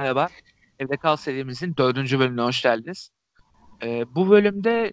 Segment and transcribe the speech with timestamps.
[0.00, 0.28] Merhaba.
[0.78, 3.10] Evde Kal serimizin dördüncü bölümüne hoş geldiniz.
[3.82, 4.92] Ee, bu bölümde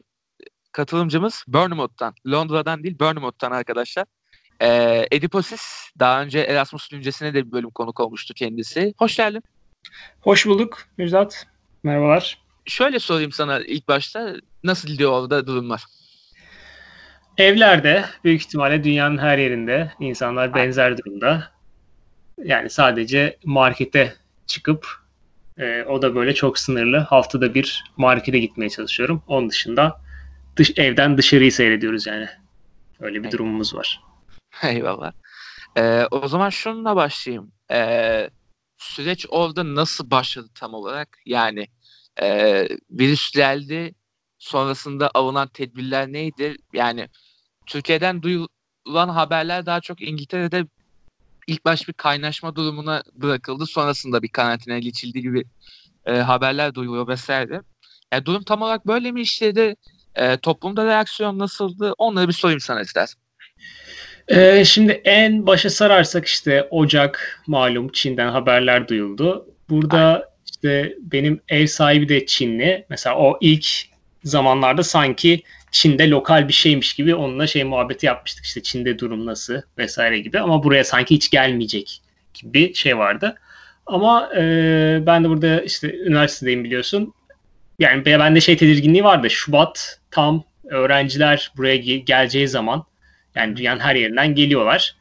[0.71, 4.05] katılımcımız Bournemouth'tan, Londra'dan değil Bournemouth'tan arkadaşlar.
[4.61, 5.61] Ee, Ediposis,
[5.99, 8.93] daha önce Erasmus Güncesi'ne de bir bölüm konuk olmuştu kendisi.
[8.97, 9.43] Hoş geldin.
[10.21, 11.47] Hoş bulduk Müjdat.
[11.83, 12.41] Merhabalar.
[12.65, 15.83] Şöyle sorayım sana ilk başta, nasıl gidiyor orada durumlar?
[17.37, 21.51] Evlerde büyük ihtimalle dünyanın her yerinde insanlar benzer durumda.
[22.43, 24.87] Yani sadece markete çıkıp
[25.57, 26.97] e, o da böyle çok sınırlı.
[26.97, 29.23] Haftada bir markete gitmeye çalışıyorum.
[29.27, 30.01] Onun dışında
[30.55, 32.27] dış, evden dışarıyı seyrediyoruz yani.
[32.99, 34.01] Öyle bir durumumuz var.
[34.63, 35.11] Eyvallah.
[35.77, 37.51] Ee, o zaman şununla başlayayım.
[37.71, 38.29] Ee,
[38.77, 41.17] süreç orada nasıl başladı tam olarak?
[41.25, 41.67] Yani
[42.21, 43.95] e, virüs geldi.
[44.39, 46.55] Sonrasında alınan tedbirler neydi?
[46.73, 47.09] Yani
[47.65, 50.65] Türkiye'den duyulan haberler daha çok İngiltere'de
[51.47, 53.65] ilk baş bir kaynaşma durumuna bırakıldı.
[53.65, 55.43] Sonrasında bir karantinaya geçildi gibi
[56.05, 57.61] e, haberler duyuluyor vesaire.
[58.13, 59.75] Yani durum tam olarak böyle mi işledi?
[60.15, 61.93] E, toplumda reaksiyon nasıldı?
[61.97, 63.23] Onları bir sorayım sana istersen.
[64.27, 69.47] Ee, şimdi en başa sararsak işte Ocak malum Çin'den haberler duyuldu.
[69.69, 70.23] Burada Aynen.
[70.51, 72.85] işte benim ev sahibi de Çinli.
[72.89, 73.67] Mesela o ilk
[74.23, 79.61] zamanlarda sanki Çin'de lokal bir şeymiş gibi onunla şey muhabbeti yapmıştık işte Çin'de durum nasıl
[79.77, 82.01] vesaire gibi ama buraya sanki hiç gelmeyecek
[82.33, 83.35] gibi şey vardı.
[83.85, 84.41] Ama e,
[85.05, 87.13] ben de burada işte üniversitedeyim biliyorsun.
[87.79, 89.29] Yani bende şey tedirginliği vardı.
[89.29, 92.85] Şubat tam öğrenciler buraya geleceği zaman
[93.35, 94.95] yani dünyanın her yerinden geliyorlar.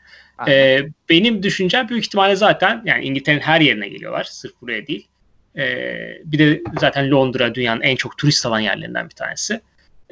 [0.48, 4.24] Ee, benim düşüncem büyük ihtimalle zaten yani İngiltere'nin her yerine geliyorlar.
[4.24, 5.08] Sırf buraya değil.
[5.56, 9.60] Ee, bir de zaten Londra dünyanın en çok turist alan yerlerinden bir tanesi.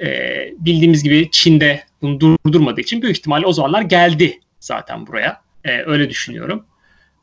[0.01, 5.41] Ee, bildiğimiz gibi Çin'de bunu durdurmadığı için büyük ihtimalle o zamanlar geldi zaten buraya.
[5.65, 6.67] Ee, öyle düşünüyorum.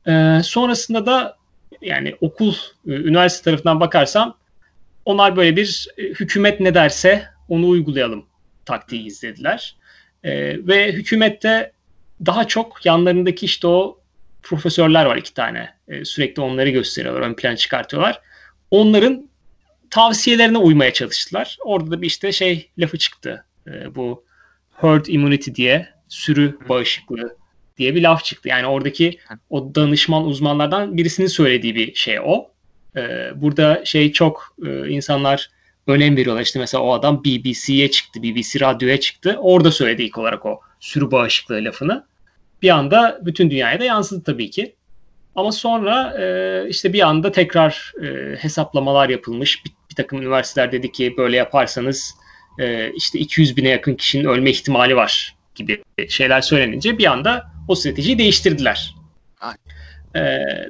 [0.08, 1.38] Ee, sonrasında da
[1.82, 2.54] yani okul,
[2.88, 4.38] e, üniversite tarafından bakarsam
[5.06, 8.26] onlar böyle bir e, hükümet ne derse onu uygulayalım
[8.66, 9.76] taktiği izlediler.
[10.24, 11.72] Ee, ve hükümette
[12.26, 14.00] daha çok yanlarındaki işte o
[14.44, 15.70] profesörler var iki tane.
[15.88, 18.22] Ee, sürekli onları gösteriyorlar, ön plan çıkartıyorlar.
[18.72, 19.30] Onların
[19.90, 21.58] tavsiyelerine uymaya çalıştılar.
[21.64, 23.46] Orada da bir işte şey lafı çıktı.
[23.68, 24.24] Ee, bu
[24.76, 27.38] herd immunity diye sürü bağışıklığı
[27.78, 28.50] diye bir laf çıktı.
[28.50, 32.52] Yani oradaki o danışman uzmanlardan birisinin söylediği bir şey o.
[32.96, 35.50] Ee, burada şey çok e, insanlar
[35.88, 36.42] önem veriyorlar.
[36.42, 39.38] İşte mesela o adam BBC'ye çıktı, BBC radyoya çıktı.
[39.40, 42.06] Orada söyledi ilk olarak o sürü bağışıklığı lafını.
[42.62, 44.76] Bir anda bütün dünyaya da yansıdı tabii ki.
[45.38, 49.66] Ama sonra e, işte bir anda tekrar e, hesaplamalar yapılmış.
[49.66, 52.14] Bir, bir takım üniversiteler dedi ki böyle yaparsanız
[52.60, 57.76] e, işte 200 bine yakın kişinin ölme ihtimali var gibi şeyler söylenince bir anda o
[57.76, 58.96] stratejiyi değiştirdiler.
[60.16, 60.20] E,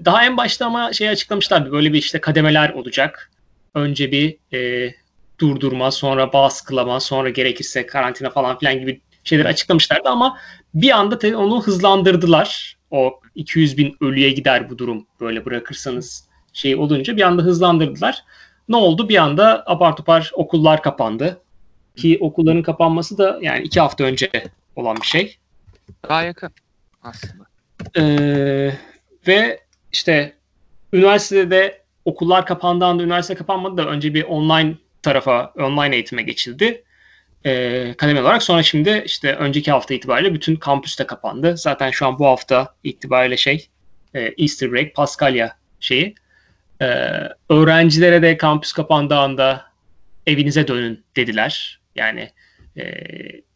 [0.05, 3.31] daha en başta ama şey açıklamışlardı böyle bir işte kademeler olacak.
[3.75, 4.93] Önce bir e,
[5.39, 10.39] durdurma, sonra baskılama, sonra gerekirse karantina falan filan gibi şeyler açıklamışlardı ama
[10.73, 12.76] bir anda onu hızlandırdılar.
[12.91, 18.23] O 200 bin ölüye gider bu durum böyle bırakırsanız şey olunca bir anda hızlandırdılar.
[18.69, 19.09] Ne oldu?
[19.09, 21.41] Bir anda apar topar okullar kapandı.
[21.95, 24.29] Ki okulların kapanması da yani iki hafta önce
[24.75, 25.37] olan bir şey.
[26.09, 26.51] Daha yakın
[27.03, 27.43] aslında.
[27.97, 28.71] Ee,
[29.27, 29.59] ve
[29.91, 30.35] işte
[30.93, 36.83] üniversitede okullar kapandığı anda üniversite kapanmadı da önce bir online tarafa online eğitime geçildi.
[37.45, 38.43] E, kademeli olarak.
[38.43, 41.57] Sonra şimdi işte önceki hafta itibariyle bütün kampüs de kapandı.
[41.57, 43.67] Zaten şu an bu hafta itibariyle şey
[44.13, 46.15] e, Easter break, Paskalya şeyi.
[46.81, 46.85] E,
[47.49, 49.65] öğrencilere de kampüs kapandığı anda
[50.27, 51.79] evinize dönün dediler.
[51.95, 52.29] Yani
[52.77, 52.83] e,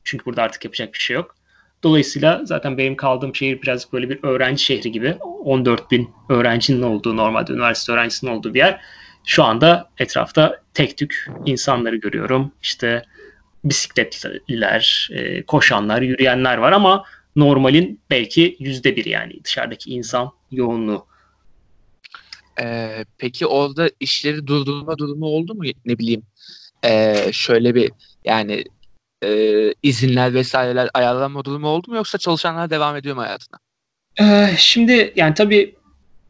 [0.03, 1.35] çünkü burada artık yapacak bir şey yok.
[1.83, 5.13] Dolayısıyla zaten benim kaldığım şehir biraz böyle bir öğrenci şehri gibi.
[5.13, 8.81] 14 bin öğrencinin olduğu, normalde üniversite öğrencisinin olduğu bir yer.
[9.25, 12.51] Şu anda etrafta tek tük insanları görüyorum.
[12.61, 13.05] İşte
[13.63, 17.03] bisikletliler, e, koşanlar, yürüyenler var ama
[17.35, 21.05] normalin belki yüzde bir yani dışarıdaki insan yoğunluğu.
[22.61, 26.23] Ee, peki orada işleri durdurma durumu oldu mu ne bileyim
[26.85, 27.91] ee, şöyle bir
[28.25, 28.63] yani
[29.23, 33.59] e, izinler vesaireler ayarlanma durumu oldu mu yoksa çalışanlar devam ediyor mu hayatına?
[34.19, 35.75] Ee, şimdi yani tabii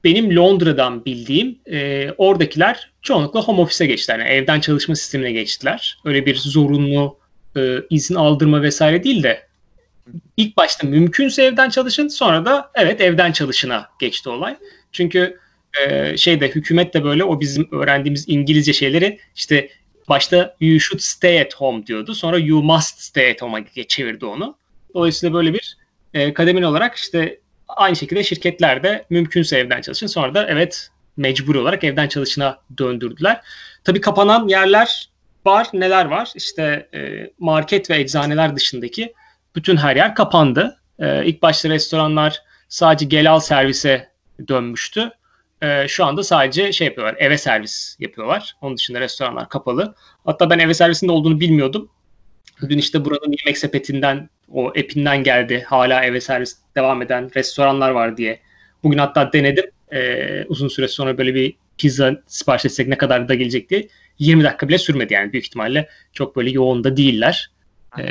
[0.04, 4.20] benim Londra'dan bildiğim e, oradakiler çoğunlukla home office'e geçtiler.
[4.20, 6.00] Yani evden çalışma sistemine geçtiler.
[6.06, 7.21] Öyle bir zorunlu
[7.58, 9.48] e, izin aldırma vesaire değil de
[10.38, 14.58] ilk başta mümkünse evden çalışın sonra da evet evden çalışına geçti olay.
[14.92, 15.40] Çünkü
[15.80, 19.70] e, şeyde hükümet de böyle o bizim öğrendiğimiz İngilizce şeyleri işte
[20.10, 22.16] başta you should stay at home diyordu.
[22.16, 24.58] Sonra you must stay at home'a çevirdi onu.
[24.94, 25.78] Dolayısıyla böyle bir
[26.14, 30.08] e, kademeli olarak işte aynı şekilde şirketler de mümkünse evden çalışın.
[30.08, 33.42] Sonra da evet mecburi olarak evden çalışına döndürdüler.
[33.84, 35.10] Tabii kapanan yerler
[35.46, 35.68] var.
[35.74, 36.32] Neler var?
[36.36, 39.14] İşte e, market ve eczaneler dışındaki
[39.56, 40.80] bütün her yer kapandı.
[41.00, 44.10] E, ilk başta restoranlar sadece gel al servise
[44.48, 45.12] dönmüştü.
[45.62, 48.56] E, şu anda sadece şey yapıyorlar, eve servis yapıyorlar.
[48.62, 49.96] Onun dışında restoranlar kapalı.
[50.26, 51.90] Hatta ben eve servisinde olduğunu bilmiyordum.
[52.70, 55.66] Dün işte buranın yemek sepetinden, o app'inden geldi.
[55.68, 58.40] Hala eve servis devam eden restoranlar var diye.
[58.84, 59.66] Bugün hatta denedim.
[59.94, 63.88] E, uzun süre sonra böyle bir pizza sipariş etsek ne kadar da gelecek diye.
[64.20, 65.90] 20 dakika bile sürmedi yani büyük ihtimalle.
[66.14, 67.52] Çok böyle yoğun da değiller.
[68.00, 68.04] E,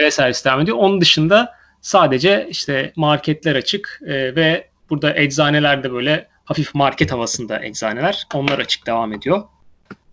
[0.00, 0.76] eve servis devam ediyor.
[0.76, 7.64] Onun dışında sadece işte marketler açık e, ve burada eczaneler de böyle hafif market havasında
[7.64, 8.26] eczaneler.
[8.34, 9.42] Onlar açık devam ediyor.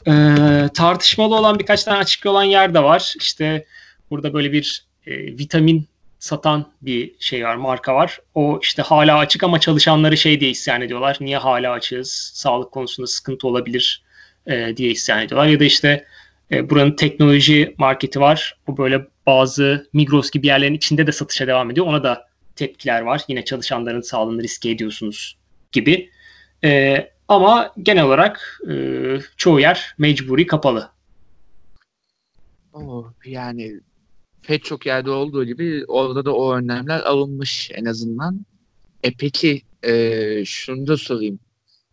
[0.07, 0.13] E,
[0.74, 3.13] tartışmalı olan birkaç tane açık olan yer de var.
[3.19, 3.65] İşte
[4.09, 5.88] burada böyle bir e, vitamin
[6.19, 8.19] satan bir şey var, marka var.
[8.36, 11.18] O işte hala açık ama çalışanları şey diye isyan ediyorlar.
[11.19, 12.31] Niye hala açığız?
[12.33, 14.03] Sağlık konusunda sıkıntı olabilir
[14.47, 15.47] e, diye isyan ediyorlar.
[15.47, 16.06] Ya da işte
[16.51, 18.57] e, buranın teknoloji marketi var.
[18.68, 21.86] O böyle bazı Migros gibi yerlerin içinde de satışa devam ediyor.
[21.86, 23.21] Ona da tepkiler var.
[23.27, 25.38] Yine çalışanların sağlığını riske ediyorsunuz
[25.71, 26.09] gibi.
[26.63, 26.97] E,
[27.27, 28.74] ama genel olarak e,
[29.38, 30.89] çoğu yer mecburi kapalı.
[32.74, 33.80] Oh, yani
[34.44, 38.45] pek çok yerde olduğu gibi orada da o önlemler alınmış en azından.
[39.03, 41.39] E peki e, şunu da sorayım.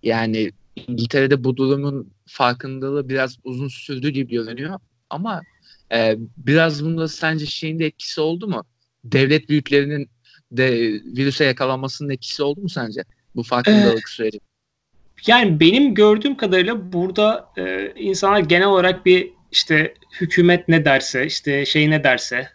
[0.02, 4.80] Yani İngiltere'de bu durumun farkındalığı biraz uzun sürdü gibi görünüyor.
[5.10, 5.42] Ama
[5.92, 8.64] e, biraz bunda sence şeyin de etkisi oldu mu?
[9.04, 10.10] Devlet büyüklerinin
[10.52, 10.72] de
[11.16, 13.00] virüse yakalanmasının etkisi oldu mu sence?
[13.36, 14.40] Bu farkındalık ee, süreci.
[15.26, 21.66] Yani benim gördüğüm kadarıyla burada e, insanlar genel olarak bir işte hükümet ne derse, işte
[21.66, 22.48] şey ne derse,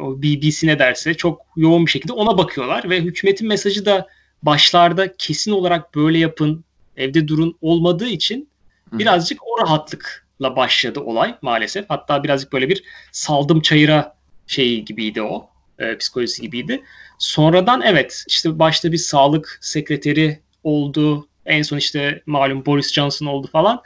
[0.00, 4.08] o BBC ne derse çok yoğun bir şekilde ona bakıyorlar ve hükümetin mesajı da
[4.42, 6.64] başlarda kesin olarak böyle yapın,
[6.96, 8.48] evde durun olmadığı için
[8.92, 11.84] birazcık o rahatlıkla başladı olay maalesef.
[11.88, 15.48] Hatta birazcık böyle bir saldım çayıra şeyi gibiydi o.
[15.78, 16.82] E, psikolojisi gibiydi.
[17.18, 21.28] Sonradan evet işte başta bir sağlık sekreteri oldu.
[21.46, 23.82] En son işte malum Boris Johnson oldu falan.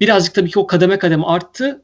[0.00, 1.82] Birazcık tabii ki o kademe kademe arttı.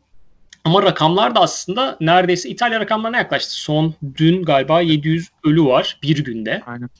[0.64, 3.52] Ama rakamlar da aslında neredeyse İtalya rakamlarına yaklaştı.
[3.52, 6.62] Son dün galiba 700 ölü var bir günde.
[6.66, 6.90] Aynen.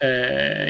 [0.00, 0.06] Ee,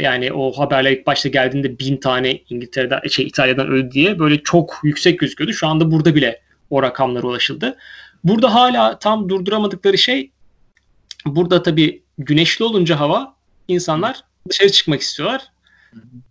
[0.01, 4.81] yani o haberler ilk başta geldiğinde bin tane İngiltere'den şey İtalya'dan öldü diye böyle çok
[4.83, 5.53] yüksek gözüküyordu.
[5.53, 6.41] Şu anda burada bile
[6.71, 7.77] o rakamlara ulaşıldı.
[8.25, 10.31] Burada hala tam durduramadıkları şey
[11.27, 13.35] burada tabii güneşli olunca hava
[13.69, 15.43] insanlar dışarı çıkmak istiyorlar.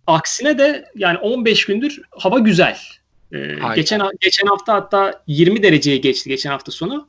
[0.06, 2.78] Aksine de yani 15 gündür hava güzel.
[3.32, 7.08] Ee, geçen geçen hafta hatta 20 dereceye geçti geçen hafta sonu.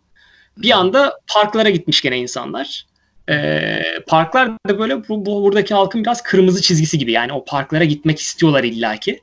[0.57, 2.85] Bir anda parklara gitmiş gene insanlar.
[3.29, 7.11] Ee, parklar da böyle bu, bu buradaki halkın biraz kırmızı çizgisi gibi.
[7.11, 9.21] Yani o parklara gitmek istiyorlar illaki.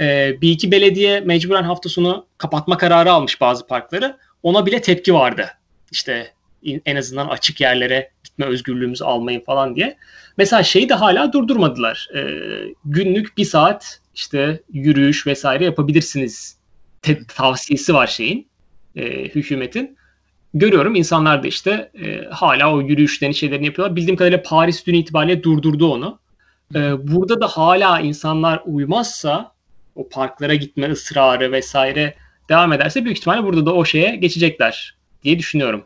[0.00, 4.16] Ee, bir iki belediye mecburen hafta sonu kapatma kararı almış bazı parkları.
[4.42, 5.48] Ona bile tepki vardı.
[5.90, 6.32] İşte
[6.86, 9.96] en azından açık yerlere gitme özgürlüğümüzü almayın falan diye.
[10.36, 12.08] Mesela şeyi de hala durdurmadılar.
[12.16, 12.20] Ee,
[12.84, 16.56] günlük bir saat işte yürüyüş vesaire yapabilirsiniz
[17.02, 18.48] te- tavsiyesi var şeyin
[18.96, 19.96] e, hükümetin.
[20.54, 23.96] Görüyorum insanlar da işte e, hala o yürüyüşlerini şeylerini yapıyorlar.
[23.96, 26.18] Bildiğim kadarıyla Paris dün itibariyle durdurdu onu.
[26.74, 29.52] E, burada da hala insanlar uymazsa
[29.94, 32.14] o parklara gitme ısrarı vesaire
[32.48, 35.84] devam ederse büyük ihtimalle burada da o şeye geçecekler diye düşünüyorum.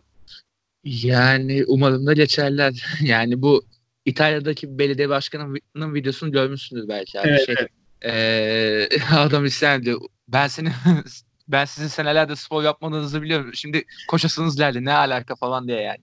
[0.85, 2.87] Yani umarım da geçerler.
[3.01, 3.65] Yani bu
[4.05, 7.21] İtalya'daki belediye başkanının videosunu görmüşsündür belki.
[7.21, 7.29] Abi.
[7.29, 7.71] Evet, şey, evet.
[8.05, 10.01] Ee, adam ediyor.
[10.29, 10.69] Ben seni
[11.49, 13.55] ben sizin senelerde spor yapmadığınızı biliyorum.
[13.55, 14.85] Şimdi koşasınız derdi.
[14.85, 16.01] Ne alaka falan diye yani.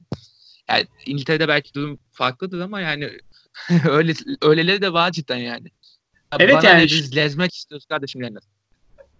[0.69, 3.09] Yani İngiltere'de belki durum farklıdır ama yani
[3.89, 5.67] öyle öyleleri de var cidden yani.
[6.39, 8.37] evet Bana yani biz lezmek istiyoruz kardeşim yani.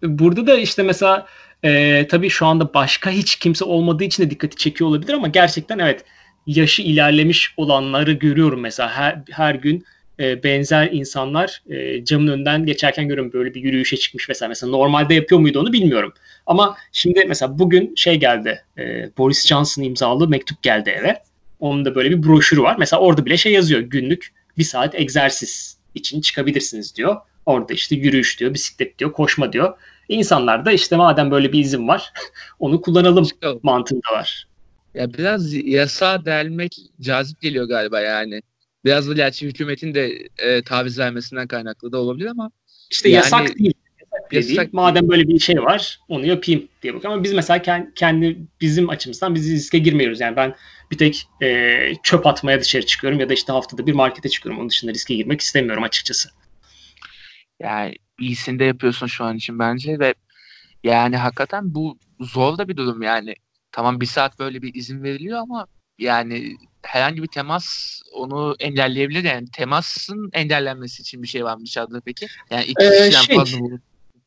[0.02, 1.26] Burada da işte mesela
[1.64, 5.78] e, tabii şu anda başka hiç kimse olmadığı için de dikkati çekiyor olabilir ama gerçekten
[5.78, 6.04] evet
[6.46, 9.84] yaşı ilerlemiş olanları görüyorum mesela her, her gün
[10.20, 14.48] e, benzer insanlar e, camın önünden geçerken görüyorum böyle bir yürüyüşe çıkmış mesela.
[14.48, 16.12] Mesela normalde yapıyor muydu onu bilmiyorum.
[16.46, 18.64] Ama şimdi mesela bugün şey geldi.
[18.78, 18.82] E,
[19.18, 21.22] Boris Johnson imzalı mektup geldi eve.
[21.60, 22.76] Onun da böyle bir broşürü var.
[22.78, 23.80] Mesela orada bile şey yazıyor.
[23.80, 27.16] Günlük bir saat egzersiz için çıkabilirsiniz diyor.
[27.46, 29.74] Orada işte yürüyüş diyor, bisiklet diyor, koşma diyor.
[30.08, 32.12] İnsanlar da işte madem böyle bir izin var
[32.58, 33.26] onu kullanalım
[33.62, 34.48] mantığında var.
[34.94, 38.42] Ya biraz yasa delmek cazip geliyor galiba yani.
[38.84, 42.50] Biraz da gerçi hükümetin de e, taviz vermesinden kaynaklı da olabilir ama
[42.90, 43.74] işte yani, yasak değil.
[44.00, 44.68] Yasak, yasak değil.
[44.72, 47.12] Madem böyle bir şey var onu yapayım diye bakıyor.
[47.12, 47.62] Ama biz mesela
[47.94, 50.20] kendi bizim açımızdan biz riske girmiyoruz.
[50.20, 50.54] Yani ben
[50.90, 54.60] bir tek e, çöp atmaya dışarı çıkıyorum ya da işte haftada bir markete çıkıyorum.
[54.60, 56.28] Onun dışında riske girmek istemiyorum açıkçası.
[57.60, 60.14] Yani iyisini de yapıyorsun şu an için bence ve
[60.84, 63.34] yani hakikaten bu zor da bir durum yani.
[63.72, 65.66] Tamam bir saat böyle bir izin veriliyor ama
[65.98, 69.24] yani herhangi bir temas onu engelleyebilir.
[69.24, 72.26] Yani temasın engellenmesi için bir şey var mı dışarıda peki?
[72.50, 73.80] Yani iki Ee, kişiden şey, fazla bulun.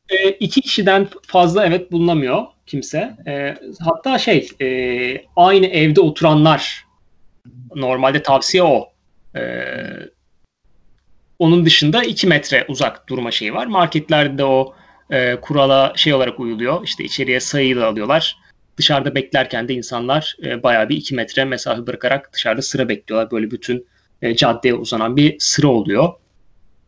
[0.08, 3.16] E, iki kişiden fazla evet bulunamıyor kimse.
[3.26, 6.84] E, hatta şey e, aynı evde oturanlar
[7.74, 8.92] normalde tavsiye o.
[9.36, 9.42] E,
[11.38, 13.66] onun dışında 2 metre uzak durma şeyi var.
[13.66, 14.74] Marketlerde o
[15.10, 16.84] e, kurala şey olarak uyuluyor.
[16.84, 18.36] İşte içeriye sayıyla alıyorlar.
[18.76, 23.30] Dışarıda beklerken de insanlar e, bayağı bir 2 metre mesafe bırakarak dışarıda sıra bekliyorlar.
[23.30, 23.86] Böyle bütün
[24.22, 26.12] e, caddeye uzanan bir sıra oluyor.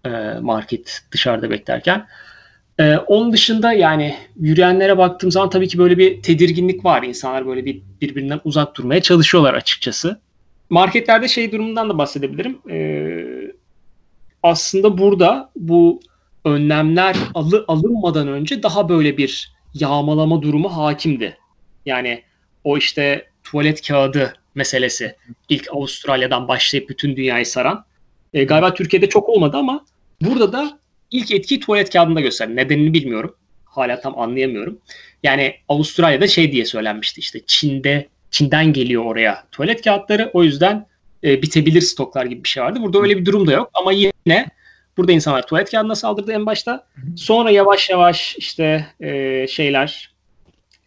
[0.05, 2.07] E, market dışarıda beklerken.
[2.79, 7.03] Ee, onun dışında yani yürüyenlere baktığım zaman tabii ki böyle bir tedirginlik var.
[7.03, 10.21] İnsanlar böyle bir birbirinden uzak durmaya çalışıyorlar açıkçası.
[10.71, 12.59] Marketlerde şey durumundan da bahsedebilirim.
[12.71, 13.53] Ee,
[14.43, 16.01] aslında burada bu
[16.45, 21.37] önlemler alı, alınmadan önce daha böyle bir yağmalama durumu hakimdi.
[21.89, 22.23] Yani
[22.65, 25.17] o işte tuvalet kağıdı meselesi
[25.49, 27.85] ilk Avustralya'dan başlayıp bütün dünyayı saran.
[28.35, 29.85] E, galiba Türkiye'de çok olmadı ama
[30.21, 30.79] burada da
[31.11, 32.57] ilk etkiyi tuvalet kağıdında gösterdi.
[32.57, 33.35] Nedenini bilmiyorum.
[33.65, 34.79] Hala tam anlayamıyorum.
[35.23, 40.31] Yani Avustralya'da şey diye söylenmişti işte Çin'de Çin'den geliyor oraya tuvalet kağıtları.
[40.33, 40.87] O yüzden
[41.25, 42.79] e, bitebilir stoklar gibi bir şey vardı.
[42.83, 44.49] Burada öyle bir durum da yok ama yine
[44.97, 46.87] burada insanlar tuvalet kağıdına saldırdı en başta.
[47.17, 50.18] Sonra yavaş yavaş işte e, şeyler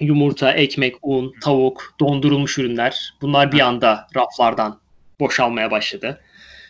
[0.02, 4.80] yumurta, ekmek, un, tavuk, dondurulmuş ürünler bunlar bir anda raflardan
[5.20, 6.22] boşalmaya başladı.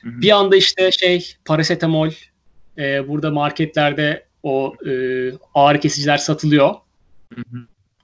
[0.04, 2.10] Bir anda işte şey parasetamol
[2.78, 4.92] e, burada marketlerde o e,
[5.56, 6.76] ağrı kesiciler satılıyor.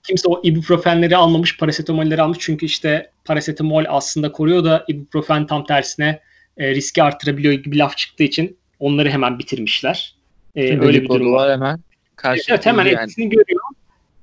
[0.03, 2.37] Kimse o ibuprofenleri almamış, parasetamolleri almış.
[2.41, 6.19] Çünkü işte parasetamol aslında koruyor da ibuprofen tam tersine
[6.57, 10.15] e, riski artırabiliyor gibi laf çıktığı için onları hemen bitirmişler.
[10.55, 11.51] E, öyle bir durum var.
[11.51, 11.79] Hemen
[12.23, 12.99] evet hemen yani.
[12.99, 13.56] etkisini görüyor.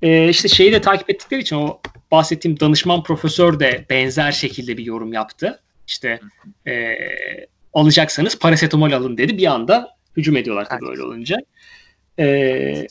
[0.04, 1.80] E, işte şeyi de takip ettikleri için o
[2.10, 5.62] bahsettiğim danışman profesör de benzer şekilde bir yorum yaptı.
[5.86, 6.20] İşte
[6.66, 6.96] e,
[7.74, 9.38] alacaksanız parasetamol alın dedi.
[9.38, 11.36] Bir anda hücum ediyorlar tabii öyle olunca.
[12.18, 12.86] Ee,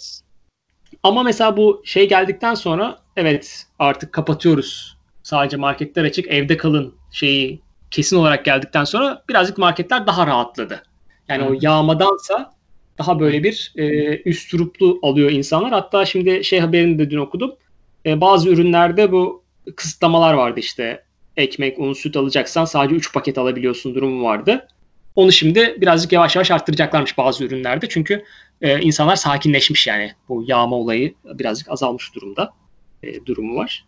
[1.03, 4.97] ama mesela bu şey geldikten sonra evet artık kapatıyoruz.
[5.23, 10.83] Sadece marketler açık, evde kalın şeyi kesin olarak geldikten sonra birazcık marketler daha rahatladı.
[11.27, 11.51] Yani hmm.
[11.51, 12.53] o yağmadansa
[12.97, 15.71] daha böyle bir e, üst gruplu alıyor insanlar.
[15.71, 17.55] Hatta şimdi şey haberini de dün okudum.
[18.05, 19.43] E, bazı ürünlerde bu
[19.75, 21.03] kısıtlamalar vardı işte.
[21.37, 24.67] Ekmek, un, süt alacaksan sadece 3 paket alabiliyorsun durumu vardı.
[25.15, 27.89] Onu şimdi birazcık yavaş yavaş arttıracaklarmış bazı ürünlerde.
[27.89, 28.23] Çünkü
[28.61, 30.11] e, insanlar sakinleşmiş yani.
[30.29, 32.53] Bu yağma olayı birazcık azalmış durumda.
[33.03, 33.85] E, durumu var.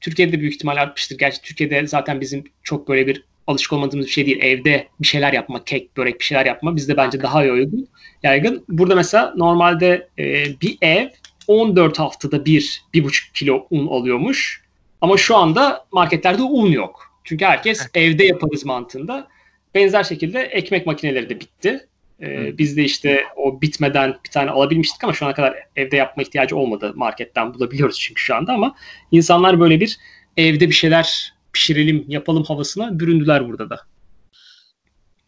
[0.00, 1.18] Türkiye'de büyük ihtimal artmıştır.
[1.18, 4.38] Gerçi Türkiye'de zaten bizim çok böyle bir alışık olmadığımız bir şey değil.
[4.40, 7.88] Evde bir şeyler yapma, kek, börek bir şeyler yapma bizde bence daha yaygın.
[8.22, 8.64] yaygın.
[8.68, 11.08] Burada mesela normalde e, bir ev
[11.46, 14.62] 14 haftada bir, bir buçuk kilo un alıyormuş.
[15.00, 17.20] Ama şu anda marketlerde un yok.
[17.24, 19.28] Çünkü herkes evde yaparız mantığında.
[19.74, 21.86] Benzer şekilde ekmek makineleri de bitti.
[22.22, 26.22] Ee, biz de işte o bitmeden bir tane alabilmiştik ama şu ana kadar evde yapma
[26.22, 26.92] ihtiyacı olmadı.
[26.94, 28.74] Marketten bulabiliyoruz çünkü şu anda ama
[29.12, 29.98] insanlar böyle bir
[30.36, 33.80] evde bir şeyler pişirelim, yapalım havasına büründüler burada da.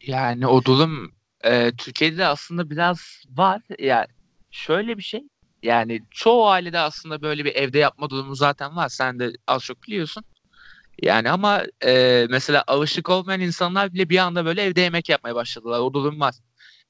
[0.06, 1.12] Yani o durum
[1.44, 3.62] e, Türkiye'de aslında biraz var.
[3.78, 4.06] Yani
[4.50, 5.22] şöyle bir şey.
[5.62, 8.88] Yani çoğu ailede aslında böyle bir evde yapma durumu zaten var.
[8.88, 10.24] Sen de az çok biliyorsun.
[11.02, 15.80] Yani ama e, mesela alışık olmayan insanlar bile bir anda böyle evde yemek yapmaya başladılar.
[15.80, 16.34] O durum var.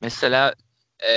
[0.01, 0.55] Mesela
[1.09, 1.13] e,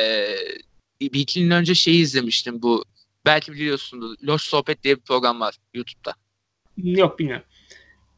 [1.01, 2.85] bir iki gün önce şeyi izlemiştim bu.
[3.25, 4.23] Belki biliyorsunuz.
[4.23, 6.13] Loş Sohbet diye bir program var YouTube'da.
[6.77, 7.45] Yok bilmiyorum.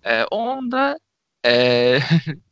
[0.04, 1.00] E, onda
[1.46, 2.00] e,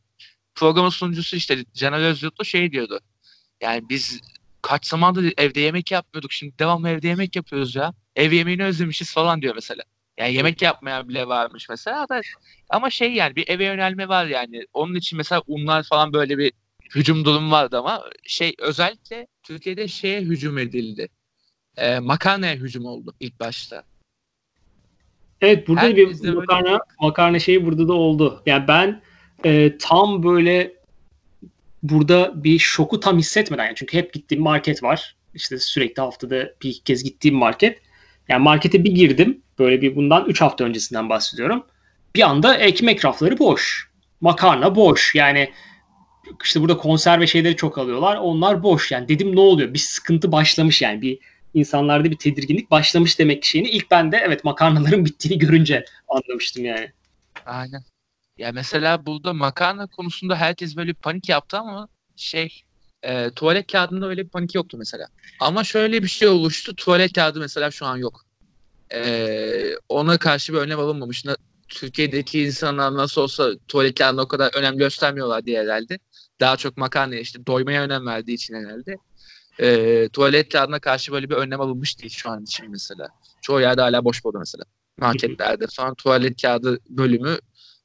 [0.56, 3.00] programın sunucusu işte Caner Özyurtlu şey diyordu.
[3.62, 4.22] Yani biz
[4.62, 6.32] kaç zamandır evde yemek yapmıyorduk.
[6.32, 7.94] Şimdi devamlı evde yemek yapıyoruz ya.
[8.16, 9.84] Ev yemeğini özlemişiz falan diyor mesela.
[10.18, 12.22] Yani yemek yapmaya bile varmış mesela da
[12.70, 14.66] ama şey yani bir eve yönelme var yani.
[14.74, 16.52] Onun için mesela unlar falan böyle bir
[16.96, 21.10] hücum durumu vardı ama şey özellikle Türkiye'de şeye hücum edildi.
[21.78, 23.84] E, makarnaya hücum oldu ilk başta.
[25.42, 26.80] Evet burada Herkes bir makarna, böyle...
[27.02, 28.42] makarna şeyi burada da oldu.
[28.46, 29.02] Yani ben
[29.46, 30.74] e, tam böyle
[31.84, 35.16] burada bir şoku tam hissetmeden yani çünkü hep gittiğim market var.
[35.34, 37.82] İşte sürekli haftada bir kez gittiğim market.
[38.30, 39.42] Yani markete bir girdim.
[39.60, 41.64] Böyle bir bundan 3 hafta öncesinden bahsediyorum.
[42.16, 43.92] Bir anda ekmek rafları boş.
[44.22, 45.16] Makarna boş.
[45.16, 45.52] Yani
[46.44, 48.18] işte burada konserve şeyleri çok alıyorlar.
[48.18, 48.92] Onlar boş.
[48.92, 49.74] Yani dedim ne oluyor?
[49.74, 51.02] Bir sıkıntı başlamış yani.
[51.02, 51.20] Bir
[51.54, 53.70] insanlarda bir tedirginlik başlamış demek ki şeyini.
[53.70, 56.92] İlk ben de evet makarnaların bittiğini görünce anlamıştım yani.
[57.46, 57.84] Aynen.
[58.38, 62.64] Ya mesela burada makarna konusunda herkes böyle panik yaptı ama şey
[63.04, 65.08] e, tuvalet kağıdında öyle bir panik yoktu mesela.
[65.40, 66.76] Ama şöyle bir şey oluştu.
[66.76, 68.26] Tuvalet kağıdı mesela şu an yok.
[68.94, 71.24] E, ona karşı bir önlem alınmamış.
[71.70, 76.00] Türkiye'deki insanlar nasıl olsa tuvalet kağıdına o kadar önem göstermiyorlar diye herhalde.
[76.40, 78.98] Daha çok makarna işte doymaya önem verdiği için herhalde.
[79.62, 83.08] E, tuvalet kağıdına karşı böyle bir önlem alınmış değil şu an için mesela.
[83.42, 84.64] Çoğu yerde hala boş bodu mesela.
[84.98, 87.38] Marketlerde falan tuvalet kağıdı bölümü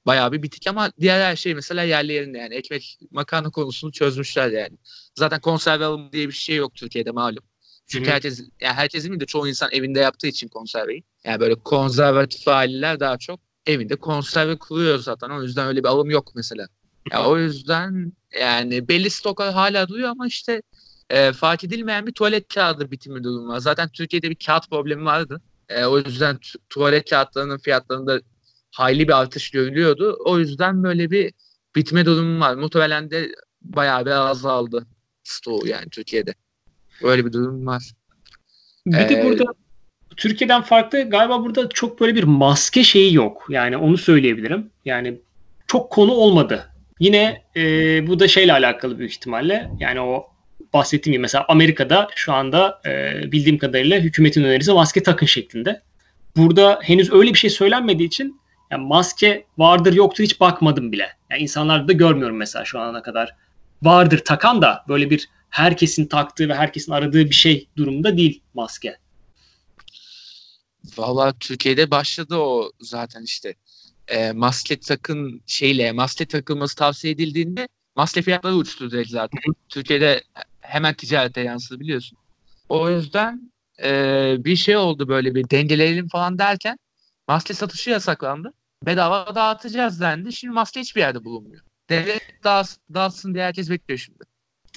[0.07, 4.51] bayağı bir bitik ama diğer her şey mesela yerli yerinde yani ekmek makarna konusunu çözmüşler
[4.51, 4.79] yani.
[5.15, 7.45] Zaten konserve alımı diye bir şey yok Türkiye'de malum.
[7.87, 8.15] Çünkü Hı-hı.
[8.15, 11.05] herkes yani herkesin de çoğu insan evinde yaptığı için konserveyi.
[11.25, 15.31] Yani böyle konservatif aileler daha çok evinde konserve kuruyor zaten.
[15.31, 16.67] O yüzden öyle bir alım yok mesela.
[17.13, 20.63] Ya o yüzden yani belli stoklar hala duruyor ama işte
[21.11, 23.59] e, fark edilmeyen bir tuvalet kağıdı bitimi durumu var.
[23.59, 25.41] Zaten Türkiye'de bir kağıt problemi vardı.
[25.69, 26.39] E, o yüzden
[26.71, 28.21] tuvalet kağıtlarının fiyatlarında
[28.71, 30.19] hayli bir artış görülüyordu.
[30.25, 31.33] O yüzden böyle bir
[31.77, 32.55] bitme durumu var.
[32.55, 33.29] Muhtemelen de
[33.63, 34.87] bayağı bir azaldı
[35.25, 36.35] stoğu yani Türkiye'de.
[37.03, 37.93] Böyle bir durum var.
[38.87, 39.45] Bir ee, de burada
[40.17, 43.47] Türkiye'den farklı galiba burada çok böyle bir maske şeyi yok.
[43.49, 44.71] Yani onu söyleyebilirim.
[44.85, 45.19] Yani
[45.67, 46.73] çok konu olmadı.
[47.01, 47.63] Yine e,
[48.07, 49.71] bu da şeyle alakalı büyük ihtimalle.
[49.81, 50.27] Yani o
[50.73, 55.83] bahsettiğim gibi mesela Amerika'da şu anda e, bildiğim kadarıyla hükümetin önerisi maske takın şeklinde.
[56.37, 61.09] Burada henüz öyle bir şey söylenmediği için yani maske vardır yoktur hiç bakmadım bile.
[61.31, 63.37] Yani insanlarda da görmüyorum mesela şu ana kadar.
[63.83, 68.97] Vardır takan da böyle bir herkesin taktığı ve herkesin aradığı bir şey durumunda değil maske.
[70.97, 73.55] Valla Türkiye'de başladı o zaten işte.
[74.09, 79.41] E, maske takın şeyle maske takılması tavsiye edildiğinde maske fiyatları uçtu direkt zaten.
[79.69, 80.23] Türkiye'de
[80.67, 82.19] hemen ticarete yansıdı biliyorsun.
[82.69, 86.79] O yüzden e, bir şey oldu böyle bir dengeleyelim falan derken
[87.29, 88.53] maske satışı yasaklandı.
[88.87, 90.33] Bedava dağıtacağız dendi.
[90.33, 91.63] Şimdi maske hiçbir yerde bulunmuyor.
[91.91, 94.25] Devlet dağıt, dağıtsın diye herkes bekliyor şimdi.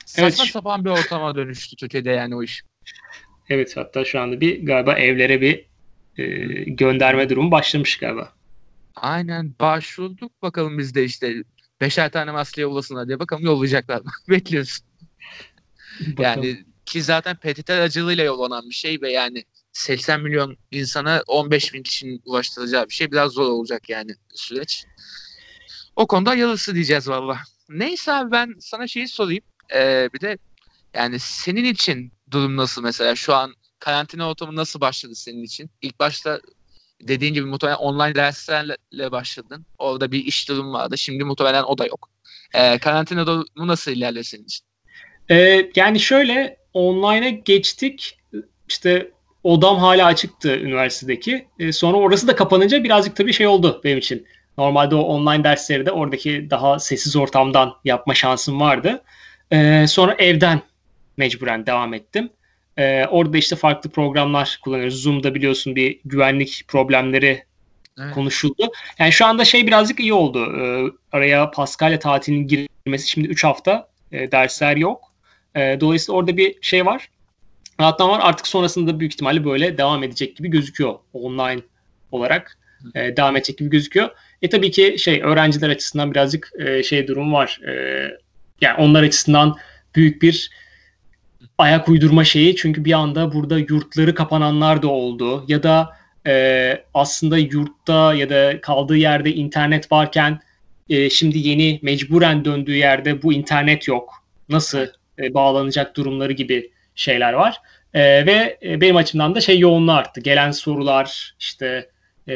[0.05, 0.53] Saçma evet.
[0.53, 2.63] sapan bir ortama dönüştü Türkiye'de yani o iş.
[3.49, 5.65] Evet hatta şu anda bir galiba evlere bir
[6.17, 6.25] e,
[6.63, 8.33] gönderme durumu başlamış galiba.
[8.95, 11.43] Aynen başvurduk bakalım biz de işte
[11.81, 14.11] beşer tane maske yollasınlar diye bakalım yollayacaklar mı?
[14.29, 14.79] Bekliyoruz.
[16.19, 21.83] Yani ki zaten PTT aracılığıyla yollanan bir şey ve yani 80 milyon insana 15 bin
[21.83, 24.85] kişinin ulaştıracağı bir şey biraz zor olacak yani süreç.
[25.95, 27.39] O konuda yalısı diyeceğiz valla.
[27.69, 29.43] Neyse abi ben sana şeyi sorayım.
[29.73, 30.37] Ee, bir de
[30.93, 35.69] yani senin için durum nasıl mesela şu an karantina ortamı nasıl başladı senin için?
[35.81, 36.41] İlk başta
[37.01, 39.65] dediğin gibi muhtemelen online derslerle başladın.
[39.77, 40.97] Orada bir iş durumu vardı.
[40.97, 42.09] Şimdi muhtemelen o da yok.
[42.53, 44.68] Ee, karantina durumu nasıl ilerliyor senin için?
[45.31, 48.17] Ee, yani şöyle online'a geçtik.
[48.69, 49.11] İşte
[49.43, 51.47] odam hala açıktı üniversitedeki.
[51.59, 54.27] Ee, sonra orası da kapanınca birazcık tabii şey oldu benim için.
[54.57, 59.03] Normalde o online dersleri de oradaki daha sessiz ortamdan yapma şansım vardı.
[59.51, 60.61] Ee, sonra evden
[61.17, 62.29] mecburen devam ettim.
[62.77, 65.01] Ee, orada işte farklı programlar kullanıyoruz.
[65.01, 67.43] Zoom'da biliyorsun bir güvenlik problemleri
[67.99, 68.13] evet.
[68.13, 68.71] konuşuldu.
[68.99, 70.45] Yani şu anda şey birazcık iyi oldu.
[70.61, 75.08] Ee, araya Paskalya tatilinin girmesi şimdi 3 hafta e, dersler yok.
[75.55, 77.09] E, dolayısıyla orada bir şey var.
[77.79, 78.19] Rahatlama var.
[78.23, 80.95] Artık sonrasında büyük ihtimalle böyle devam edecek gibi gözüküyor.
[81.13, 81.61] Online
[82.11, 82.57] olarak
[82.95, 84.09] e, devam edecek gibi gözüküyor.
[84.41, 87.59] E tabii ki şey öğrenciler açısından birazcık e, şey durum var.
[87.67, 87.71] E,
[88.61, 89.57] yani onlar açısından
[89.95, 90.49] büyük bir
[91.57, 92.55] ayak uydurma şeyi.
[92.55, 95.45] Çünkü bir anda burada yurtları kapananlar da oldu.
[95.47, 100.39] Ya da e, aslında yurtta ya da kaldığı yerde internet varken
[100.89, 104.23] e, şimdi yeni mecburen döndüğü yerde bu internet yok.
[104.49, 104.87] Nasıl
[105.19, 107.57] e, bağlanacak durumları gibi şeyler var.
[107.93, 110.21] E, ve e, benim açımdan da şey yoğunluğu arttı.
[110.21, 111.89] Gelen sorular işte
[112.27, 112.35] e,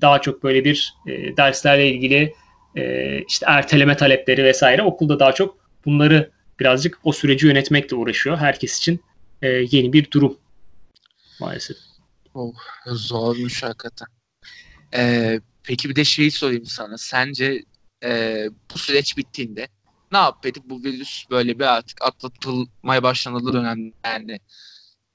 [0.00, 2.32] daha çok böyle bir e, derslerle ilgili
[2.76, 6.30] e, işte erteleme talepleri vesaire okulda daha çok bunları
[6.60, 8.38] birazcık o süreci yönetmekle uğraşıyor.
[8.38, 9.00] Herkes için
[9.42, 10.38] e, yeni bir durum
[11.40, 11.76] maalesef.
[12.34, 12.54] Oh,
[12.86, 14.08] zormuş hakikaten.
[14.94, 16.98] Ee, peki bir de şeyi sorayım sana.
[16.98, 17.64] Sence
[18.04, 19.68] e, bu süreç bittiğinde
[20.12, 20.56] ne yaptık?
[20.64, 24.40] Bu virüs böyle bir artık atlatılmaya başlanıldığı dönemde yani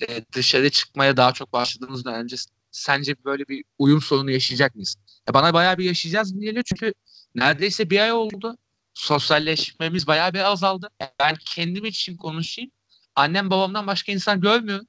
[0.10, 2.36] e, dışarı çıkmaya daha çok başladığımız dönemde
[2.72, 4.96] sence böyle bir uyum sorunu yaşayacak mıyız?
[5.28, 6.94] Ya bana bayağı bir yaşayacağız mı geliyor çünkü
[7.36, 8.58] neredeyse bir ay oldu.
[8.94, 10.90] Sosyalleşmemiz bayağı bir azaldı.
[11.20, 12.72] Ben kendim için konuşayım.
[13.16, 14.88] Annem babamdan başka insan görmüyorum.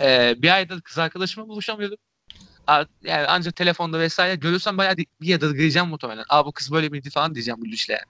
[0.00, 1.98] Ee, bir ayda kız arkadaşımla buluşamıyordum.
[3.02, 6.24] Yani ancak telefonda vesaire görürsem bayağı bir yadırgayacağım muhtemelen.
[6.28, 7.66] Aa bu kız böyle miydi falan diyeceğim bu.
[7.88, 8.00] Yani.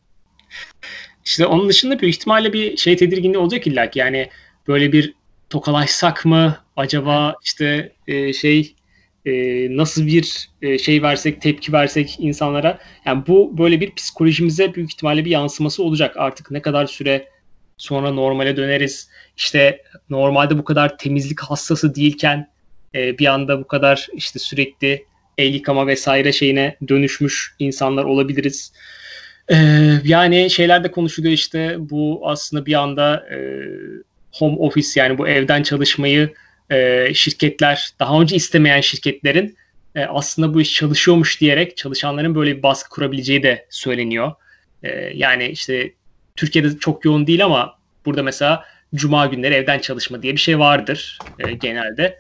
[1.29, 3.99] İşte onun dışında büyük ihtimalle bir şey tedirginliği olacak illa ki.
[3.99, 4.29] Yani
[4.69, 5.15] böyle bir
[5.51, 8.75] tokalaşsak mı acaba işte e, şey
[9.27, 9.33] e,
[9.77, 15.25] nasıl bir e, şey versek tepki versek insanlara yani bu böyle bir psikolojimize büyük ihtimalle
[15.25, 17.29] bir yansıması olacak artık ne kadar süre
[17.77, 19.09] sonra normale döneriz.
[19.37, 22.51] İşte normalde bu kadar temizlik hastası değilken
[22.95, 25.05] e, bir anda bu kadar işte sürekli
[25.39, 28.73] el yıkama vesaire şeyine dönüşmüş insanlar olabiliriz.
[29.51, 33.39] Ee, yani şeylerde konuşuluyor işte bu aslında bir anda e,
[34.33, 36.35] home office yani bu evden çalışmayı
[36.71, 39.57] e, şirketler daha önce istemeyen şirketlerin
[39.95, 44.33] e, aslında bu iş çalışıyormuş diyerek çalışanların böyle bir baskı kurabileceği de söyleniyor.
[44.83, 45.93] E, yani işte
[46.37, 51.19] Türkiye'de çok yoğun değil ama burada mesela cuma günleri evden çalışma diye bir şey vardır
[51.39, 52.19] e, genelde.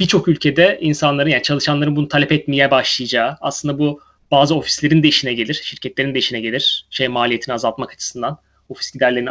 [0.00, 5.34] Birçok ülkede insanların yani çalışanların bunu talep etmeye başlayacağı aslında bu bazı ofislerin de işine
[5.34, 6.86] gelir, şirketlerin de işine gelir.
[6.90, 9.30] Şey maliyetini azaltmak açısından, ofis giderlerini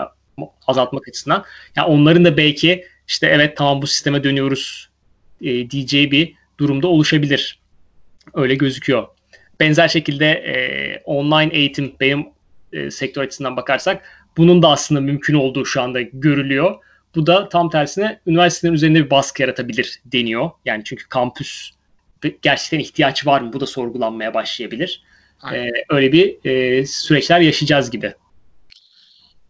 [0.67, 1.45] azaltmak açısından.
[1.75, 4.89] Yani onların da belki işte evet tamam bu sisteme dönüyoruz
[5.41, 7.59] e, diyeceği bir durumda oluşabilir.
[8.33, 9.07] Öyle gözüküyor.
[9.59, 12.25] Benzer şekilde e, online eğitim benim
[12.73, 14.03] e, sektör açısından bakarsak
[14.37, 16.75] bunun da aslında mümkün olduğu şu anda görülüyor.
[17.15, 20.49] Bu da tam tersine üniversitelerin üzerinde bir baskı yaratabilir deniyor.
[20.65, 21.71] Yani çünkü kampüs
[22.41, 23.53] gerçekten ihtiyaç var mı?
[23.53, 25.03] Bu da sorgulanmaya başlayabilir.
[25.53, 28.13] Ee, öyle bir e, süreçler yaşayacağız gibi.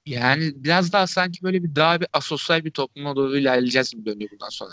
[0.06, 4.30] Yani biraz daha sanki böyle bir daha bir asosyal bir topluma doğru ilerleyeceğiz gibi dönüyor
[4.32, 4.72] bundan sonra.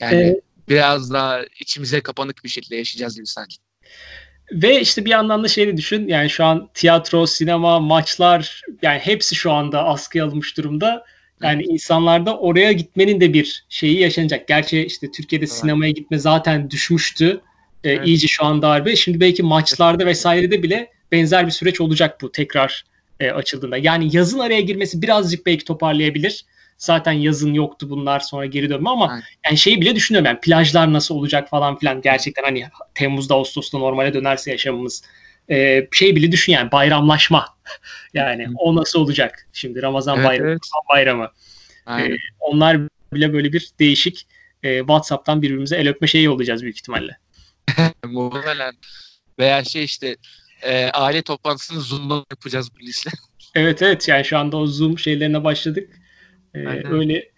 [0.00, 3.56] Yani ee, biraz daha içimize kapanık bir şekilde yaşayacağız gibi sanki.
[4.52, 9.34] Ve işte bir yandan da şeyi düşün yani şu an tiyatro, sinema, maçlar yani hepsi
[9.34, 11.04] şu anda askıya alınmış durumda.
[11.42, 14.48] Yani insanlarda oraya gitmenin de bir şeyi yaşanacak.
[14.48, 15.54] Gerçi işte Türkiye'de evet.
[15.54, 17.40] sinemaya gitme zaten düşmüştü.
[17.84, 18.06] Ee, evet.
[18.06, 18.96] İyice şu an darbe.
[18.96, 22.84] Şimdi belki maçlarda vesairede bile benzer bir süreç olacak bu tekrar
[23.20, 23.76] e, açıldığında.
[23.76, 26.44] Yani yazın araya girmesi birazcık belki toparlayabilir.
[26.78, 29.24] Zaten yazın yoktu bunlar sonra geri dönme ama evet.
[29.46, 34.14] yani şeyi bile düşünüyorum yani plajlar nasıl olacak falan filan gerçekten hani Temmuz'da Ağustos'ta normale
[34.14, 35.02] dönerse yaşamımız
[35.50, 37.46] e, şey bile düşün yani bayramlaşma
[38.14, 40.60] yani o nasıl olacak şimdi Ramazan evet, bayramı evet.
[40.88, 41.30] bayramı
[41.88, 42.78] e, onlar
[43.12, 44.26] bile böyle bir değişik
[44.62, 47.18] e, WhatsApp'tan birbirimize el öpme şeyi olacağız büyük ihtimalle.
[48.04, 48.74] Muhtemelen
[49.38, 50.16] veya şey işte
[50.62, 53.10] e, aile toplantısını Zoom'da yapacağız bu liste.
[53.54, 56.00] Evet evet yani şu anda o Zoom şeylerine başladık.
[56.54, 57.30] Ee, öyle.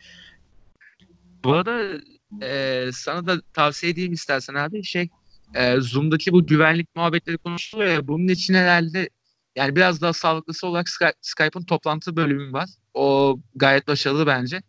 [1.44, 2.00] Bu arada
[2.42, 5.08] e, sana da tavsiye edeyim istersen abi şey
[5.54, 9.08] e, Zoom'daki bu güvenlik muhabbetleri konuşuluyor ya bunun için herhalde
[9.56, 12.68] yani biraz daha sağlıklısı olarak Skype, Skype'ın toplantı bölümü var.
[12.94, 14.62] O gayet başarılı bence.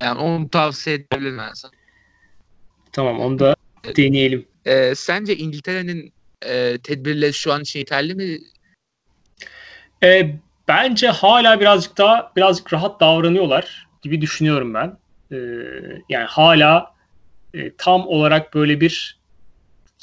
[0.00, 1.72] Yani onu tavsiye edebilirim ben sana.
[2.92, 3.56] Tamam onu da
[3.96, 4.46] deneyelim.
[4.64, 6.12] E, sence İngiltere'nin
[6.46, 8.38] e, tedbirleri şu an için yeterli mi?
[10.02, 10.36] E,
[10.68, 14.98] bence hala birazcık daha birazcık rahat davranıyorlar gibi düşünüyorum ben.
[15.32, 15.36] E,
[16.08, 16.94] yani hala
[17.54, 19.22] e, tam olarak böyle bir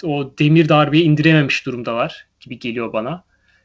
[0.03, 3.23] o demir darbeyi indirememiş durumdalar gibi geliyor bana.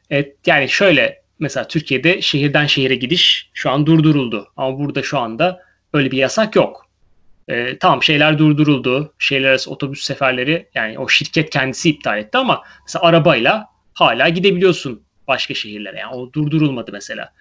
[0.09, 4.47] Evet, yani şöyle mesela Türkiye'de şehirden şehire gidiş şu an durduruldu.
[4.57, 5.61] Ama burada şu anda
[5.93, 6.85] öyle bir yasak yok.
[7.47, 9.13] Ee, tamam şeyler durduruldu.
[9.19, 15.03] Şehirler arası otobüs seferleri yani o şirket kendisi iptal etti ama mesela arabayla hala gidebiliyorsun
[15.27, 15.99] başka şehirlere.
[15.99, 17.33] Yani o durdurulmadı mesela.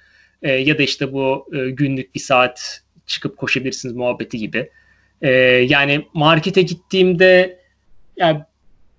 [0.42, 4.70] Ee, ya da işte bu e, günlük bir saat çıkıp koşabilirsiniz muhabbeti gibi.
[5.22, 5.30] Ee,
[5.68, 7.58] yani markete gittiğimde
[8.16, 8.40] yani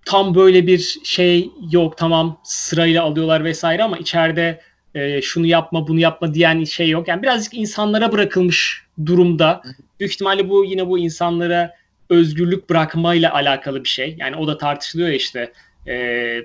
[0.06, 4.62] tam böyle bir şey yok tamam sırayla alıyorlar vesaire ama içeride
[4.96, 7.08] e, şunu yapma bunu yapma diyen şey yok.
[7.08, 9.62] Yani birazcık insanlara bırakılmış durumda.
[10.00, 11.74] Büyük ihtimalle bu yine bu insanlara
[12.10, 14.16] özgürlük bırakmayla alakalı bir şey.
[14.20, 15.52] Yani o da tartışılıyor ya işte
[15.88, 15.94] e,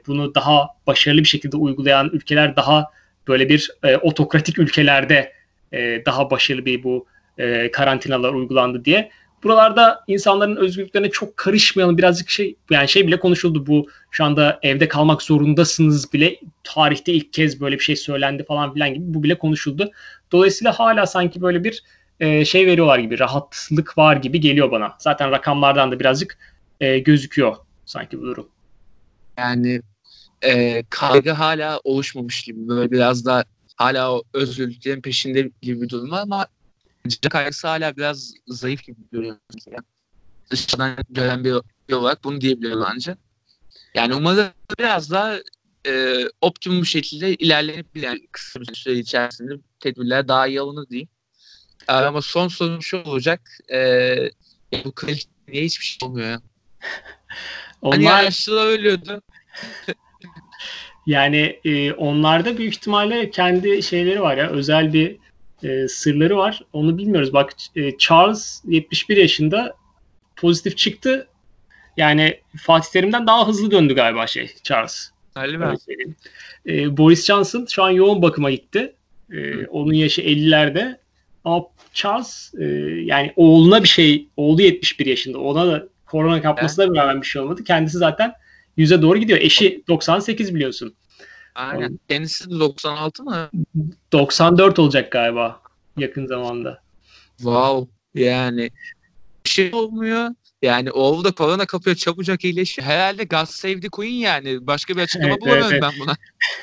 [0.07, 2.90] bunu daha başarılı bir şekilde uygulayan ülkeler daha
[3.29, 5.33] böyle bir e, otokratik ülkelerde
[5.73, 7.07] e, daha başarılı bir bu
[7.38, 9.11] e, karantinalar uygulandı diye
[9.42, 11.98] buralarda insanların özgürlüklerine çok karışmayalım.
[11.98, 17.33] Birazcık şey yani şey bile konuşuldu bu şu anda evde kalmak zorundasınız bile tarihte ilk
[17.33, 19.90] kez böyle bir şey söylendi falan filan gibi bu bile konuşuldu.
[20.33, 21.83] Dolayısıyla hala sanki böyle bir
[22.20, 24.96] e, şey veriyorlar gibi rahatlık var gibi geliyor bana.
[24.98, 26.38] Zaten rakamlardan da birazcık
[26.81, 28.48] e, gözüküyor sanki bu durum.
[29.38, 29.83] Yani
[30.42, 33.44] e, kaygı hala oluşmamış gibi böyle biraz da
[33.76, 36.46] hala o özgürlüklerin peşinde gibi bir durum var ama
[37.08, 39.40] Jack kaygısı hala biraz zayıf gibi görüyorum.
[39.54, 39.78] Mesela.
[40.50, 41.54] Dışarıdan gören bir,
[41.88, 43.18] bir olarak bunu diyebiliyorum ancak.
[43.94, 45.38] Yani umarım biraz daha
[45.86, 48.02] e, optimum şekilde ilerlenebilir.
[48.02, 51.08] Yani kısa bir süre içerisinde tedbirler daha iyi alınır diyeyim.
[51.88, 53.58] E, ama son sorun şu olacak.
[53.72, 54.16] E,
[54.84, 56.40] bu kalite niye hiçbir şey olmuyor ya?
[57.82, 58.12] Onlar...
[58.12, 59.22] Hani yaşlılar ölüyordu.
[61.06, 65.19] yani e, onlarda büyük ihtimalle kendi şeyleri var ya özel bir
[65.64, 66.62] e, sırları var.
[66.73, 67.33] Onu bilmiyoruz.
[67.33, 69.75] Bak e, Charles 71 yaşında
[70.37, 71.27] pozitif çıktı.
[71.96, 75.11] Yani Fatih Terim'den daha hızlı döndü galiba şey Charles.
[76.07, 76.14] Mi?
[76.66, 78.94] E, Boris Johnson şu an yoğun bakıma gitti.
[79.33, 80.96] E, onun yaşı 50'lerde.
[81.44, 82.64] Ama Charles e,
[83.05, 85.38] yani oğluna bir şey, oğlu 71 yaşında.
[85.38, 86.96] Ona da korona kapmasına evet.
[86.96, 87.64] rağmen bir şey olmadı.
[87.64, 88.33] Kendisi zaten
[88.77, 89.38] yüze doğru gidiyor.
[89.38, 90.94] Eşi 98 biliyorsun.
[91.61, 91.99] Aynen.
[92.09, 93.51] Kendisi de 96 mı?
[94.12, 95.61] 94 olacak galiba
[95.96, 96.83] yakın zamanda.
[97.37, 97.90] Wow.
[98.14, 98.70] Yani
[99.44, 100.29] bir şey olmuyor.
[100.62, 102.88] Yani oğlu da korona kapıyor çabucak iyileşiyor.
[102.88, 104.66] Herhalde God Save the Queen yani.
[104.66, 106.16] Başka bir açıklama evet, bulamıyorum evet, ben buna.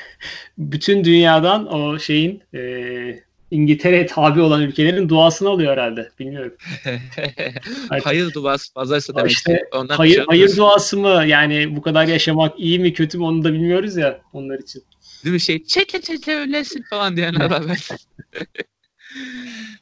[0.58, 2.60] Bütün dünyadan o şeyin e,
[3.50, 6.10] İngiltere'ye tabi olan ülkelerin duasını alıyor herhalde.
[6.18, 6.56] Bilmiyorum.
[8.04, 11.24] hayır duası fazlaysa demek işte, Ondan hayır, şey hayır duası mı?
[11.26, 14.84] Yani bu kadar yaşamak iyi mi kötü mü onu da bilmiyoruz ya onlar için.
[15.24, 17.62] Değil mi şey çeke çeke öylesin falan diyenler var.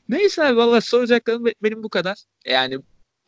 [0.09, 2.17] Neyse abi valla soracaklarım benim bu kadar.
[2.47, 2.79] Yani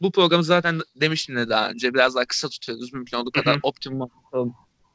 [0.00, 1.94] bu programı zaten demiştim de daha önce.
[1.94, 2.92] Biraz daha kısa tutuyoruz.
[2.92, 4.10] Mümkün olduğu kadar optimum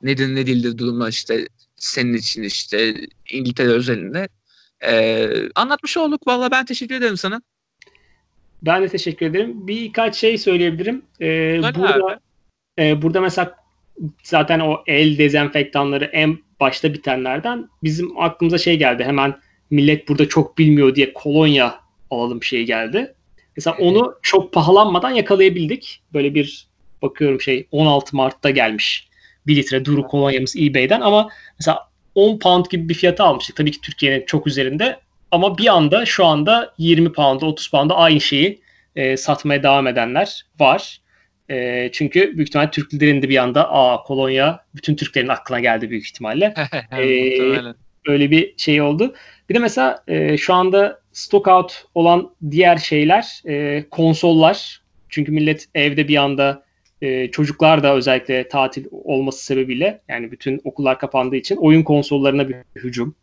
[0.01, 4.29] nedir ne değildir durumlar işte senin için işte İngiltere özelinde.
[4.87, 6.27] Ee, anlatmış olduk.
[6.27, 7.41] Valla ben teşekkür ederim sana.
[8.61, 9.67] Ben de teşekkür ederim.
[9.67, 11.05] Birkaç şey söyleyebilirim.
[11.21, 12.19] Ee, burada
[12.79, 13.55] e, burada mesela
[14.23, 19.03] zaten o el dezenfektanları en başta bitenlerden bizim aklımıza şey geldi.
[19.03, 19.35] Hemen
[19.69, 21.79] millet burada çok bilmiyor diye kolonya
[22.11, 23.13] alalım şey geldi.
[23.57, 26.01] Mesela onu çok pahalanmadan yakalayabildik.
[26.13, 26.67] Böyle bir
[27.01, 29.07] bakıyorum şey 16 Mart'ta gelmiş.
[29.47, 31.79] 1 litre duru kolonyamız eBay'den ama mesela
[32.15, 33.55] 10 pound gibi bir fiyata almıştık.
[33.55, 34.99] Tabii ki Türkiye'nin çok üzerinde
[35.31, 38.61] ama bir anda şu anda 20 pound'a 30 pound'a aynı şeyi
[38.95, 41.01] e, satmaya devam edenler var.
[41.49, 46.05] E, çünkü büyük ihtimalle Türklerin de bir anda aa kolonya bütün Türklerin aklına geldi büyük
[46.05, 46.53] ihtimalle.
[46.91, 47.73] e,
[48.07, 49.15] öyle bir şey oldu.
[49.49, 54.81] Bir de mesela e, şu anda stock out olan diğer şeyler e, konsollar.
[55.09, 56.63] Çünkü millet evde bir anda
[57.03, 62.55] e, çocuklar da özellikle tatil olması sebebiyle yani bütün okullar kapandığı için oyun konsollarına bir
[62.75, 63.15] hücum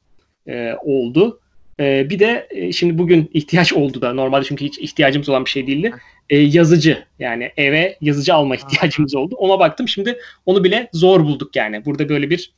[0.46, 1.40] e, oldu.
[1.80, 5.50] E, bir de e, şimdi bugün ihtiyaç oldu da normalde çünkü hiç ihtiyacımız olan bir
[5.50, 5.92] şey değildi.
[6.30, 9.34] E, yazıcı yani eve yazıcı alma ihtiyacımız oldu.
[9.34, 11.84] Ona baktım şimdi onu bile zor bulduk yani.
[11.84, 12.52] Burada böyle bir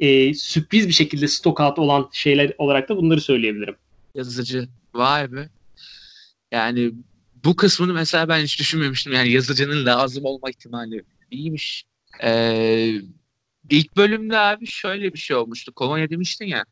[0.00, 3.74] e, sürpriz bir şekilde stock out olan şeyler olarak da bunları söyleyebilirim.
[4.14, 4.68] Yazıcı.
[4.94, 5.48] Vay be.
[6.52, 6.92] Yani
[7.44, 9.12] bu kısmını mesela ben hiç düşünmemiştim.
[9.12, 11.84] Yani yazıcının lazım olma ihtimali iyiymiş.
[12.22, 12.94] Ee,
[13.70, 15.72] ilk bölümde abi şöyle bir şey olmuştu.
[15.72, 16.64] Kolonya demiştin ya.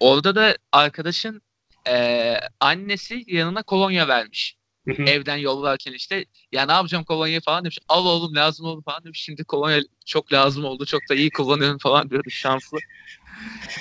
[0.00, 1.42] Orada da arkadaşın
[1.88, 4.56] e, annesi yanına kolonya vermiş.
[4.86, 7.78] Evden yollarken işte ya ne yapacağım kolonyayı falan demiş.
[7.88, 9.22] Al oğlum lazım oldu falan demiş.
[9.22, 10.86] Şimdi kolonya çok lazım oldu.
[10.86, 12.78] Çok da iyi kullanıyorum falan diyordu şanslı.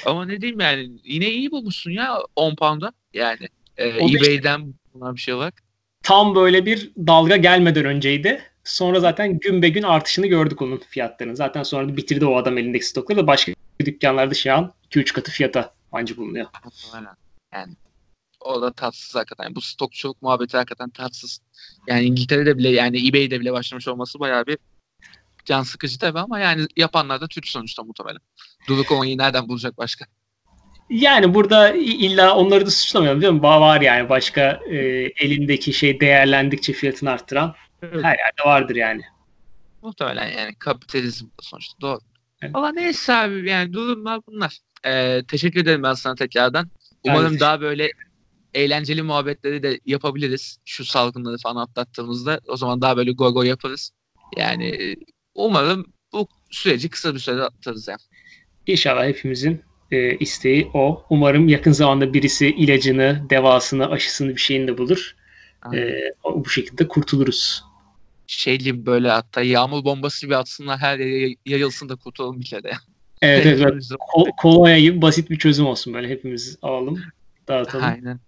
[0.06, 2.94] Ama ne diyeyim yani yine iyi bulmuşsun ya 10 pound'a.
[3.14, 5.71] Yani e, eBay'den bulunan bir şey olarak.
[6.04, 8.42] Tam böyle bir dalga gelmeden önceydi.
[8.64, 11.36] Sonra zaten gün be gün artışını gördük onun fiyatlarının.
[11.36, 15.32] Zaten sonra da bitirdi o adam elindeki stokları da başka dükkanlarda şu an 2-3 katı
[15.32, 16.46] fiyata bence bulunuyor.
[16.94, 17.16] Aynen.
[17.54, 17.76] Yani
[18.40, 19.56] o da tatsız hakikaten.
[19.56, 21.42] Bu stokçuluk muhabbeti hakikaten tatsız.
[21.88, 24.58] Yani İngiltere'de bile yani eBay'de bile başlamış olması bayağı bir
[25.46, 28.22] can sıkıcı tabii ama yani yapanlar da Türk sonuçta muhtemelen.
[28.68, 30.06] Duru Konya'yı nereden bulacak başka?
[30.92, 33.42] Yani burada illa onları da suçlamayalım değil mi?
[33.42, 34.78] Var yani başka e,
[35.20, 38.04] elindeki şey değerlendikçe fiyatını arttıran evet.
[38.04, 39.02] her yerde vardır yani.
[39.82, 42.00] Muhtemelen yani kapitalizm sonuçta doğru.
[42.42, 42.56] Evet.
[42.56, 44.58] Valla neyse abi yani durumlar bunlar.
[44.86, 46.70] Ee, teşekkür ederim ben sana tekrardan.
[47.04, 47.92] Umarım daha böyle
[48.54, 50.58] eğlenceli muhabbetleri de yapabiliriz.
[50.66, 53.92] Şu salgınları falan atlattığımızda o zaman daha böyle goy yaparız.
[54.38, 54.96] Yani
[55.36, 58.00] umarım bu süreci kısa bir sürede atlatırız yani.
[58.68, 61.06] İnşallah hepimizin e, isteği o.
[61.10, 65.16] Umarım yakın zamanda birisi ilacını, devasını, aşısını bir şeyini de bulur.
[65.74, 67.64] E, bu şekilde kurtuluruz.
[68.28, 72.72] Şeyli böyle hatta yağmur bombası gibi atsınlar her yere yayılsın da kurtulalım bir kere.
[73.22, 73.60] Evet, evet.
[73.72, 73.84] evet.
[73.84, 77.04] Ko- kolonya gibi basit bir çözüm olsun böyle hepimiz alalım,
[77.48, 77.86] dağıtalım.
[77.86, 78.20] Aynen.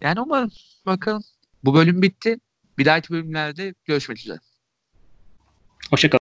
[0.00, 0.50] Yani umarım
[0.86, 1.22] bakalım.
[1.64, 2.38] Bu bölüm bitti.
[2.78, 4.38] Bir dahaki bölümlerde görüşmek üzere.
[5.90, 6.17] Hoşçakalın.